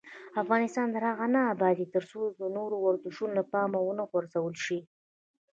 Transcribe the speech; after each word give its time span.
افغانستان 0.41 0.87
تر 0.95 1.03
هغو 1.09 1.27
نه 1.35 1.41
ابادیږي، 1.53 1.85
ترڅو 1.95 2.19
نور 2.57 2.71
ورزشونه 2.77 3.33
له 3.39 3.43
پامه 3.51 3.79
ونه 3.83 4.03
غورځول 4.11 4.55
شي. 4.65 4.79